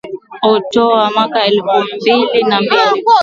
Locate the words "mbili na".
1.95-2.61